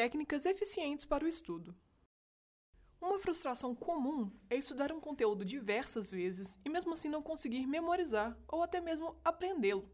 técnicas 0.00 0.46
eficientes 0.46 1.04
para 1.04 1.26
o 1.26 1.28
estudo. 1.28 1.76
Uma 2.98 3.18
frustração 3.18 3.74
comum 3.74 4.32
é 4.48 4.56
estudar 4.56 4.90
um 4.90 4.98
conteúdo 4.98 5.44
diversas 5.44 6.10
vezes 6.10 6.58
e 6.64 6.70
mesmo 6.70 6.94
assim 6.94 7.10
não 7.10 7.22
conseguir 7.22 7.66
memorizar 7.66 8.34
ou 8.48 8.62
até 8.62 8.80
mesmo 8.80 9.20
aprendê-lo. 9.22 9.90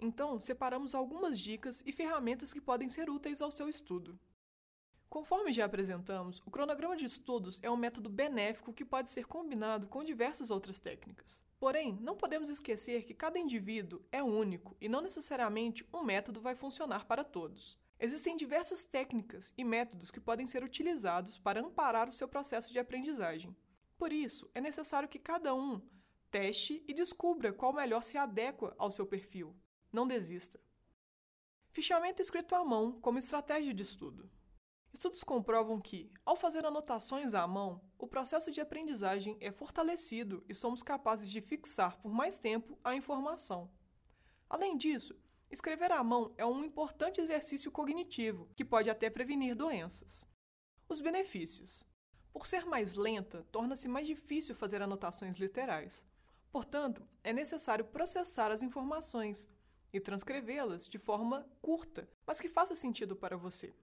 Então, 0.00 0.40
separamos 0.40 0.94
algumas 0.94 1.38
dicas 1.38 1.82
e 1.84 1.92
ferramentas 1.92 2.50
que 2.50 2.62
podem 2.62 2.88
ser 2.88 3.10
úteis 3.10 3.42
ao 3.42 3.50
seu 3.50 3.68
estudo. 3.68 4.18
Conforme 5.06 5.52
já 5.52 5.66
apresentamos, 5.66 6.40
o 6.46 6.50
cronograma 6.50 6.96
de 6.96 7.04
estudos 7.04 7.60
é 7.62 7.70
um 7.70 7.76
método 7.76 8.08
benéfico 8.08 8.72
que 8.72 8.86
pode 8.86 9.10
ser 9.10 9.26
combinado 9.26 9.86
com 9.86 10.02
diversas 10.02 10.50
outras 10.50 10.78
técnicas. 10.78 11.42
Porém, 11.60 11.98
não 12.00 12.16
podemos 12.16 12.48
esquecer 12.48 13.04
que 13.04 13.12
cada 13.12 13.38
indivíduo 13.38 14.00
é 14.10 14.22
único 14.22 14.74
e 14.80 14.88
não 14.88 15.02
necessariamente 15.02 15.86
um 15.92 16.02
método 16.02 16.40
vai 16.40 16.54
funcionar 16.54 17.04
para 17.04 17.22
todos. 17.22 17.81
Existem 18.04 18.34
diversas 18.34 18.84
técnicas 18.84 19.54
e 19.56 19.62
métodos 19.62 20.10
que 20.10 20.18
podem 20.18 20.44
ser 20.44 20.64
utilizados 20.64 21.38
para 21.38 21.60
amparar 21.60 22.08
o 22.08 22.12
seu 22.12 22.26
processo 22.26 22.72
de 22.72 22.80
aprendizagem. 22.80 23.56
Por 23.96 24.12
isso, 24.12 24.50
é 24.56 24.60
necessário 24.60 25.08
que 25.08 25.20
cada 25.20 25.54
um 25.54 25.80
teste 26.28 26.82
e 26.88 26.92
descubra 26.92 27.52
qual 27.52 27.72
melhor 27.72 28.02
se 28.02 28.18
adequa 28.18 28.74
ao 28.76 28.90
seu 28.90 29.06
perfil. 29.06 29.54
Não 29.92 30.04
desista. 30.04 30.58
Fichamento 31.70 32.20
escrito 32.20 32.56
à 32.56 32.64
mão 32.64 32.98
como 33.00 33.20
estratégia 33.20 33.72
de 33.72 33.84
estudo. 33.84 34.28
Estudos 34.92 35.22
comprovam 35.22 35.80
que, 35.80 36.12
ao 36.26 36.34
fazer 36.34 36.66
anotações 36.66 37.34
à 37.34 37.46
mão, 37.46 37.80
o 37.96 38.08
processo 38.08 38.50
de 38.50 38.60
aprendizagem 38.60 39.36
é 39.40 39.52
fortalecido 39.52 40.44
e 40.48 40.56
somos 40.56 40.82
capazes 40.82 41.30
de 41.30 41.40
fixar 41.40 41.96
por 41.98 42.12
mais 42.12 42.36
tempo 42.36 42.76
a 42.82 42.96
informação. 42.96 43.70
Além 44.50 44.76
disso, 44.76 45.16
Escrever 45.52 45.92
à 45.92 46.02
mão 46.02 46.32
é 46.38 46.46
um 46.46 46.64
importante 46.64 47.20
exercício 47.20 47.70
cognitivo 47.70 48.48
que 48.56 48.64
pode 48.64 48.88
até 48.88 49.10
prevenir 49.10 49.54
doenças. 49.54 50.24
Os 50.88 50.98
benefícios: 51.02 51.84
por 52.32 52.46
ser 52.46 52.64
mais 52.64 52.94
lenta, 52.94 53.46
torna-se 53.52 53.86
mais 53.86 54.06
difícil 54.06 54.54
fazer 54.54 54.80
anotações 54.80 55.36
literais. 55.36 56.06
Portanto, 56.50 57.06
é 57.22 57.34
necessário 57.34 57.84
processar 57.84 58.50
as 58.50 58.62
informações 58.62 59.46
e 59.92 60.00
transcrevê-las 60.00 60.88
de 60.88 60.96
forma 60.96 61.46
curta, 61.60 62.08
mas 62.26 62.40
que 62.40 62.48
faça 62.48 62.74
sentido 62.74 63.14
para 63.14 63.36
você. 63.36 63.74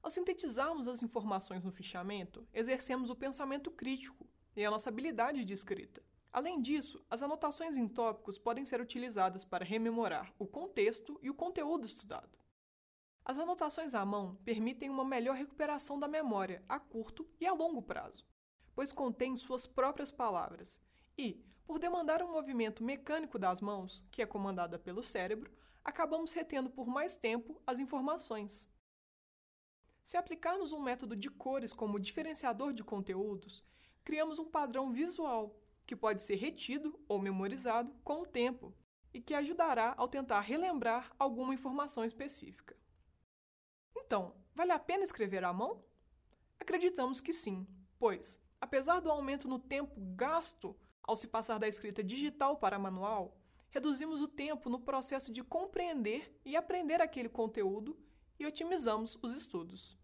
Ao 0.00 0.12
sintetizarmos 0.12 0.86
as 0.86 1.02
informações 1.02 1.64
no 1.64 1.72
fichamento, 1.72 2.46
exercemos 2.54 3.10
o 3.10 3.16
pensamento 3.16 3.68
crítico 3.72 4.28
e 4.54 4.64
a 4.64 4.70
nossa 4.70 4.90
habilidade 4.90 5.44
de 5.44 5.54
escrita. 5.54 6.00
Além 6.32 6.60
disso, 6.60 7.04
as 7.10 7.22
anotações 7.22 7.76
em 7.76 7.88
tópicos 7.88 8.38
podem 8.38 8.64
ser 8.64 8.80
utilizadas 8.80 9.44
para 9.44 9.64
rememorar 9.64 10.32
o 10.38 10.46
contexto 10.46 11.18
e 11.22 11.28
o 11.28 11.34
conteúdo 11.34 11.86
estudado. 11.86 12.38
As 13.24 13.36
anotações 13.38 13.94
à 13.94 14.04
mão 14.04 14.36
permitem 14.44 14.88
uma 14.88 15.04
melhor 15.04 15.36
recuperação 15.36 15.98
da 15.98 16.06
memória 16.06 16.64
a 16.68 16.78
curto 16.78 17.28
e 17.40 17.46
a 17.46 17.52
longo 17.52 17.82
prazo, 17.82 18.24
pois 18.74 18.92
contêm 18.92 19.36
suas 19.36 19.66
próprias 19.66 20.10
palavras 20.10 20.80
e, 21.18 21.44
por 21.64 21.78
demandar 21.78 22.22
um 22.22 22.32
movimento 22.32 22.82
mecânico 22.82 23.38
das 23.38 23.60
mãos, 23.60 24.04
que 24.10 24.22
é 24.22 24.26
comandada 24.26 24.78
pelo 24.78 25.02
cérebro, 25.02 25.52
acabamos 25.84 26.32
retendo 26.32 26.70
por 26.70 26.86
mais 26.86 27.16
tempo 27.16 27.60
as 27.66 27.78
informações. 27.78 28.68
Se 30.02 30.16
aplicarmos 30.16 30.72
um 30.72 30.80
método 30.80 31.14
de 31.14 31.28
cores 31.28 31.72
como 31.72 32.00
diferenciador 32.00 32.72
de 32.72 32.82
conteúdos, 32.82 33.64
criamos 34.02 34.38
um 34.38 34.46
padrão 34.46 34.90
visual 34.90 35.59
que 35.90 35.96
pode 35.96 36.22
ser 36.22 36.36
retido 36.36 36.96
ou 37.08 37.18
memorizado 37.18 37.92
com 38.04 38.22
o 38.22 38.26
tempo 38.26 38.72
e 39.12 39.20
que 39.20 39.34
ajudará 39.34 39.92
ao 39.96 40.06
tentar 40.06 40.38
relembrar 40.38 41.10
alguma 41.18 41.52
informação 41.52 42.04
específica. 42.04 42.76
Então, 43.96 44.36
vale 44.54 44.70
a 44.70 44.78
pena 44.78 45.02
escrever 45.02 45.42
à 45.42 45.52
mão? 45.52 45.84
Acreditamos 46.60 47.20
que 47.20 47.32
sim, 47.32 47.66
pois, 47.98 48.38
apesar 48.60 49.00
do 49.00 49.10
aumento 49.10 49.48
no 49.48 49.58
tempo 49.58 50.00
gasto 50.14 50.76
ao 51.02 51.16
se 51.16 51.26
passar 51.26 51.58
da 51.58 51.66
escrita 51.66 52.04
digital 52.04 52.58
para 52.58 52.78
manual, 52.78 53.36
reduzimos 53.70 54.20
o 54.20 54.28
tempo 54.28 54.70
no 54.70 54.78
processo 54.78 55.32
de 55.32 55.42
compreender 55.42 56.32
e 56.44 56.54
aprender 56.54 57.00
aquele 57.00 57.28
conteúdo 57.28 57.98
e 58.38 58.46
otimizamos 58.46 59.18
os 59.20 59.34
estudos. 59.34 59.98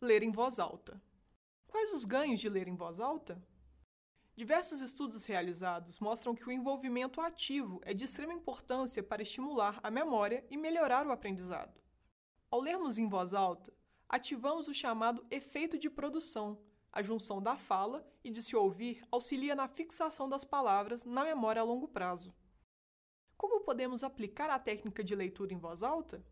Ler 0.00 0.24
em 0.24 0.32
voz 0.32 0.58
alta. 0.58 1.00
Quais 1.68 1.92
os 1.92 2.04
ganhos 2.04 2.40
de 2.40 2.48
ler 2.48 2.66
em 2.66 2.74
voz 2.74 2.98
alta? 2.98 3.40
Diversos 4.36 4.80
estudos 4.80 5.24
realizados 5.26 6.00
mostram 6.00 6.34
que 6.34 6.48
o 6.48 6.50
envolvimento 6.50 7.20
ativo 7.20 7.80
é 7.84 7.94
de 7.94 8.04
extrema 8.04 8.32
importância 8.32 9.00
para 9.00 9.22
estimular 9.22 9.78
a 9.80 9.92
memória 9.92 10.44
e 10.50 10.56
melhorar 10.56 11.06
o 11.06 11.12
aprendizado. 11.12 11.80
Ao 12.50 12.60
lermos 12.60 12.98
em 12.98 13.08
voz 13.08 13.32
alta, 13.32 13.72
ativamos 14.08 14.66
o 14.66 14.74
chamado 14.74 15.24
efeito 15.30 15.78
de 15.78 15.88
produção. 15.88 16.60
A 16.92 17.00
junção 17.00 17.40
da 17.40 17.56
fala 17.56 18.04
e 18.24 18.30
de 18.30 18.42
se 18.42 18.56
ouvir 18.56 19.06
auxilia 19.08 19.54
na 19.54 19.68
fixação 19.68 20.28
das 20.28 20.44
palavras 20.44 21.04
na 21.04 21.22
memória 21.22 21.62
a 21.62 21.64
longo 21.64 21.86
prazo. 21.86 22.34
Como 23.36 23.60
podemos 23.60 24.02
aplicar 24.02 24.50
a 24.50 24.58
técnica 24.58 25.04
de 25.04 25.14
leitura 25.14 25.54
em 25.54 25.58
voz 25.58 25.80
alta? 25.80 26.26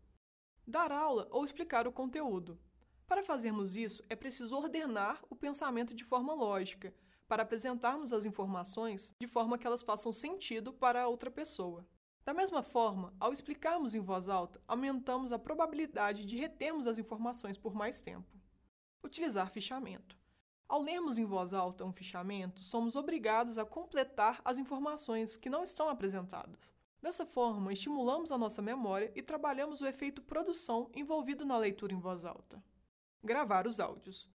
Dar 0.67 0.91
aula 0.91 1.29
ou 1.31 1.45
explicar 1.45 1.87
o 1.87 1.91
conteúdo. 1.91 2.59
Para 3.07 3.23
fazermos 3.23 3.77
isso, 3.77 4.03
é 4.09 4.15
preciso 4.15 4.57
ordenar 4.57 5.23
o 5.29 5.35
pensamento 5.35 5.93
de 5.93 6.03
forma 6.03 6.33
lógica, 6.33 6.93
para 7.33 7.41
apresentarmos 7.41 8.13
as 8.13 8.25
informações 8.25 9.11
de 9.19 9.25
forma 9.25 9.57
que 9.57 9.65
elas 9.65 9.81
façam 9.81 10.13
sentido 10.13 10.71
para 10.71 11.01
a 11.01 11.07
outra 11.07 11.31
pessoa. 11.31 11.83
Da 12.23 12.31
mesma 12.31 12.61
forma, 12.61 13.11
ao 13.19 13.33
explicarmos 13.33 13.95
em 13.95 13.99
voz 13.99 14.29
alta, 14.29 14.61
aumentamos 14.67 15.31
a 15.31 15.39
probabilidade 15.39 16.25
de 16.25 16.37
retermos 16.37 16.85
as 16.85 16.99
informações 16.99 17.57
por 17.57 17.73
mais 17.73 17.99
tempo. 17.99 18.37
Utilizar 19.03 19.49
fichamento. 19.49 20.15
Ao 20.69 20.79
lermos 20.79 21.17
em 21.17 21.25
voz 21.25 21.55
alta 21.55 21.83
um 21.83 21.91
fichamento, 21.91 22.63
somos 22.63 22.95
obrigados 22.95 23.57
a 23.57 23.65
completar 23.65 24.39
as 24.45 24.59
informações 24.59 25.35
que 25.35 25.49
não 25.49 25.63
estão 25.63 25.89
apresentadas. 25.89 26.71
Dessa 27.01 27.25
forma, 27.25 27.73
estimulamos 27.73 28.31
a 28.31 28.37
nossa 28.37 28.61
memória 28.61 29.11
e 29.15 29.23
trabalhamos 29.23 29.81
o 29.81 29.87
efeito 29.87 30.21
produção 30.21 30.91
envolvido 30.93 31.43
na 31.47 31.57
leitura 31.57 31.95
em 31.95 31.99
voz 31.99 32.25
alta. 32.25 32.63
Gravar 33.23 33.65
os 33.65 33.79
áudios 33.79 34.29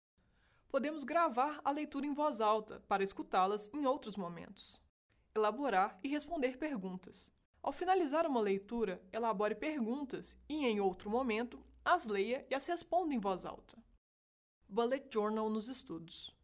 podemos 0.69 1.03
gravar 1.03 1.61
a 1.65 1.71
leitura 1.71 2.07
em 2.07 2.13
voz 2.13 2.41
alta 2.41 2.81
para 2.87 3.03
escutá-las 3.03 3.71
em 3.73 3.87
outros 3.87 4.17
momentos. 4.17 4.81
Elaborar 5.35 5.99
e 6.03 6.09
responder 6.09 6.59
perguntas. 6.59 7.31
Ao 7.63 7.73
finalizar 7.73 8.27
uma 8.27 8.41
leitura, 8.41 9.03
elabore 9.13 9.55
perguntas 9.55 10.37
e, 10.49 10.67
em 10.67 10.81
outro 10.81 11.11
momento, 11.11 11.63
as 11.85 12.07
leia 12.07 12.47
e 12.51 12.55
as 12.55 12.67
responda 12.67 13.15
em 13.15 13.19
voz 13.19 13.45
alta. 13.45 13.77
Bullet 14.69 15.09
Journal 15.13 15.49
nos 15.49 15.69
estudos. 15.69 16.37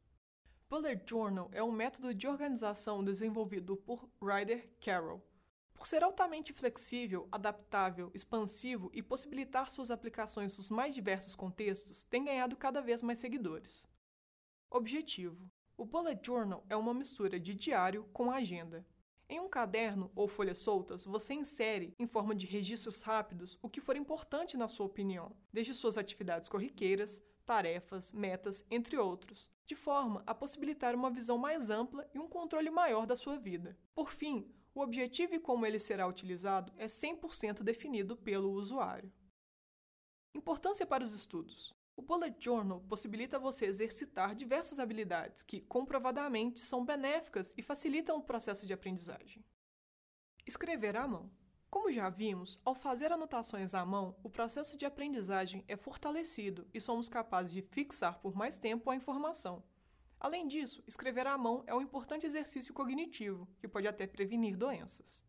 Bullet 0.69 1.03
Journal 1.09 1.51
é 1.53 1.63
um 1.63 1.71
método 1.71 2.15
de 2.15 2.27
organização 2.27 3.05
desenvolvido 3.05 3.77
por 3.77 4.09
Ryder 4.21 4.71
Carroll. 4.81 5.23
Por 5.75 5.87
ser 5.87 6.03
altamente 6.03 6.53
flexível, 6.53 7.29
adaptável, 7.31 8.11
expansivo 8.15 8.91
e 8.95 9.03
possibilitar 9.03 9.71
suas 9.71 9.91
aplicações 9.91 10.57
nos 10.57 10.71
mais 10.71 10.95
diversos 10.95 11.35
contextos, 11.35 12.05
tem 12.05 12.25
ganhado 12.25 12.57
cada 12.57 12.81
vez 12.81 13.03
mais 13.03 13.19
seguidores. 13.19 13.87
Objetivo: 14.71 15.51
O 15.77 15.85
Bullet 15.85 16.21
Journal 16.25 16.65
é 16.69 16.77
uma 16.77 16.95
mistura 16.95 17.39
de 17.39 17.55
diário 17.55 18.05
com 18.13 18.31
agenda. 18.31 18.87
Em 19.29 19.41
um 19.41 19.49
caderno 19.49 20.11
ou 20.15 20.29
folhas 20.29 20.59
soltas, 20.59 21.05
você 21.05 21.33
insere, 21.33 21.95
em 21.99 22.07
forma 22.07 22.35
de 22.35 22.47
registros 22.47 23.01
rápidos, 23.03 23.59
o 23.63 23.69
que 23.69 23.81
for 23.81 23.97
importante 23.97 24.57
na 24.57 24.69
sua 24.69 24.87
opinião, 24.87 25.35
desde 25.53 25.75
suas 25.75 25.97
atividades 25.97 26.49
corriqueiras, 26.49 27.23
tarefas, 27.47 28.13
metas, 28.13 28.67
entre 28.71 28.97
outros, 28.97 29.51
de 29.67 29.75
forma 29.75 30.23
a 30.27 30.35
possibilitar 30.35 30.95
uma 30.95 31.11
visão 31.11 31.39
mais 31.39 31.71
ampla 31.71 32.09
e 32.15 32.19
um 32.19 32.29
controle 32.29 32.71
maior 32.71 33.07
da 33.07 33.17
sua 33.17 33.39
vida. 33.39 33.79
Por 33.95 34.13
fim, 34.13 34.51
o 34.75 34.81
objetivo 34.81 35.35
e 35.35 35.41
como 35.41 35.65
ele 35.65 35.79
será 35.79 36.07
utilizado 36.07 36.73
é 36.77 36.87
100% 36.87 37.63
definido 37.63 38.17
pelo 38.17 38.51
usuário. 38.53 39.13
Importância 40.35 40.85
para 40.85 41.05
os 41.05 41.15
estudos. 41.15 41.73
O 41.97 42.03
Bullet 42.03 42.37
Journal 42.39 42.81
possibilita 42.89 43.39
você 43.39 43.67
exercitar 43.67 44.35
diversas 44.35 44.79
habilidades 44.79 45.43
que, 45.43 45.61
comprovadamente, 45.61 46.59
são 46.59 46.85
benéficas 46.85 47.55
e 47.57 47.63
facilitam 47.63 48.17
o 48.17 48.23
processo 48.23 48.67
de 48.67 48.73
aprendizagem. 48.73 49.45
Escrever 50.47 50.97
à 50.97 51.07
mão. 51.07 51.31
Como 51.71 51.91
já 51.91 52.09
vimos, 52.09 52.61
ao 52.65 52.75
fazer 52.75 53.11
anotações 53.11 53.75
à 53.75 53.85
mão, 53.85 54.17
o 54.23 54.31
processo 54.31 54.77
de 54.77 54.85
aprendizagem 54.85 55.65
é 55.67 55.77
fortalecido 55.77 56.69
e 56.75 56.81
somos 56.81 57.09
capazes 57.09 57.53
de 57.53 57.63
fixar 57.63 58.21
por 58.21 58.35
mais 58.35 58.57
tempo 58.57 58.91
a 58.91 58.97
informação. 58.97 59.63
Além 60.21 60.47
disso, 60.47 60.83
escrever 60.87 61.27
à 61.27 61.37
mão 61.37 61.65
é 61.67 61.75
um 61.75 61.83
importante 61.83 62.27
exercício 62.27 62.73
cognitivo, 62.73 63.49
que 63.59 63.69
pode 63.69 63.87
até 63.87 64.07
prevenir 64.07 64.57
doenças. 64.57 65.23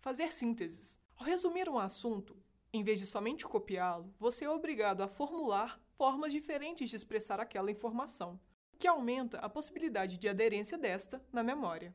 Fazer 0.00 0.32
sínteses. 0.32 0.98
Ao 1.16 1.26
resumir 1.26 1.68
um 1.68 1.78
assunto, 1.78 2.36
em 2.72 2.82
vez 2.82 3.00
de 3.00 3.06
somente 3.06 3.44
copiá-lo, 3.44 4.14
você 4.18 4.44
é 4.44 4.50
obrigado 4.50 5.02
a 5.02 5.08
formular 5.08 5.80
formas 5.96 6.32
diferentes 6.32 6.90
de 6.90 6.96
expressar 6.96 7.40
aquela 7.40 7.70
informação, 7.70 8.40
o 8.72 8.76
que 8.76 8.88
aumenta 8.88 9.38
a 9.38 9.48
possibilidade 9.48 10.18
de 10.18 10.28
aderência 10.28 10.76
desta 10.76 11.24
na 11.32 11.42
memória. 11.42 11.94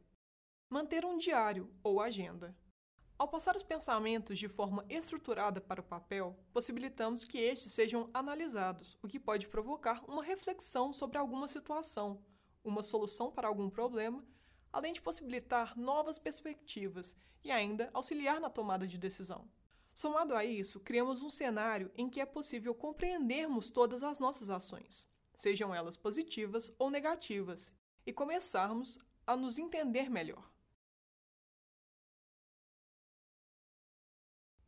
Manter 0.69 1.05
um 1.05 1.17
diário 1.17 1.71
ou 1.83 2.01
agenda. 2.01 2.55
Ao 3.17 3.27
passar 3.27 3.55
os 3.55 3.63
pensamentos 3.63 4.39
de 4.39 4.47
forma 4.47 4.85
estruturada 4.87 5.59
para 5.59 5.81
o 5.81 5.83
papel, 5.83 6.39
possibilitamos 6.53 7.25
que 7.25 7.37
estes 7.37 7.73
sejam 7.73 8.09
analisados, 8.13 8.97
o 9.01 9.07
que 9.07 9.19
pode 9.19 9.49
provocar 9.49 10.01
uma 10.07 10.23
reflexão 10.23 10.93
sobre 10.93 11.17
alguma 11.17 11.47
situação, 11.47 12.23
uma 12.63 12.81
solução 12.81 13.29
para 13.29 13.47
algum 13.47 13.69
problema, 13.69 14.25
além 14.71 14.93
de 14.93 15.01
possibilitar 15.01 15.77
novas 15.77 16.17
perspectivas 16.17 17.13
e 17.43 17.51
ainda 17.51 17.89
auxiliar 17.93 18.39
na 18.39 18.49
tomada 18.49 18.87
de 18.87 18.97
decisão. 18.97 19.49
Somado 19.99 20.33
a 20.33 20.45
isso, 20.45 20.79
criamos 20.79 21.21
um 21.21 21.29
cenário 21.29 21.91
em 21.93 22.09
que 22.09 22.21
é 22.21 22.25
possível 22.25 22.73
compreendermos 22.73 23.69
todas 23.69 24.01
as 24.01 24.17
nossas 24.17 24.49
ações, 24.49 25.05
sejam 25.35 25.75
elas 25.75 25.97
positivas 25.97 26.73
ou 26.79 26.89
negativas, 26.89 27.69
e 28.05 28.13
começarmos 28.13 28.97
a 29.27 29.35
nos 29.35 29.57
entender 29.57 30.09
melhor. 30.09 30.49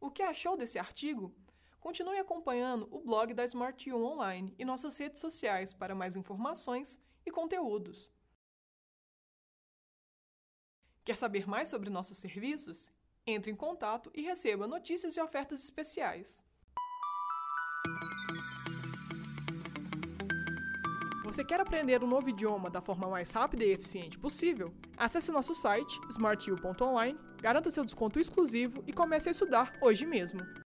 O 0.01 0.11
que 0.11 0.21
achou 0.21 0.57
desse 0.57 0.77
artigo? 0.77 1.33
Continue 1.79 2.19
acompanhando 2.19 2.89
o 2.91 2.99
blog 2.99 3.33
da 3.33 3.45
Smart 3.45 3.89
U 3.89 4.03
Online 4.03 4.53
e 4.59 4.65
nossas 4.65 4.97
redes 4.97 5.21
sociais 5.21 5.71
para 5.71 5.95
mais 5.95 6.17
informações 6.17 6.99
e 7.25 7.31
conteúdos. 7.31 8.11
Quer 11.05 11.15
saber 11.15 11.47
mais 11.47 11.69
sobre 11.69 11.89
nossos 11.89 12.17
serviços? 12.17 12.91
Entre 13.25 13.51
em 13.51 13.55
contato 13.55 14.11
e 14.15 14.21
receba 14.23 14.65
notícias 14.65 15.15
e 15.15 15.21
ofertas 15.21 15.63
especiais. 15.63 16.43
Você 21.23 21.45
quer 21.45 21.61
aprender 21.61 22.03
um 22.03 22.07
novo 22.07 22.29
idioma 22.29 22.69
da 22.69 22.81
forma 22.81 23.07
mais 23.07 23.31
rápida 23.31 23.63
e 23.63 23.71
eficiente 23.71 24.17
possível? 24.17 24.73
Acesse 24.97 25.31
nosso 25.31 25.53
site 25.53 25.99
smartu.online, 26.09 27.17
garanta 27.39 27.71
seu 27.71 27.85
desconto 27.85 28.19
exclusivo 28.19 28.83
e 28.87 28.91
comece 28.91 29.29
a 29.29 29.31
estudar 29.31 29.71
hoje 29.81 30.05
mesmo. 30.05 30.41